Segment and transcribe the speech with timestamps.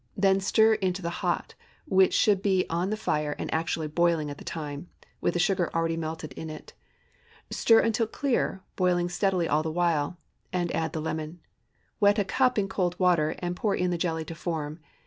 [0.17, 1.53] Then stir into the hot,
[1.85, 4.89] which should be on the fire and actually boiling at the time,
[5.21, 6.73] with the sugar already melted in it.
[7.51, 10.17] Stir until clear, boiling steadily all the while,
[10.51, 11.39] and add the lemon.
[11.99, 14.79] Wet a cup in cold water, and pour in the jelly to form.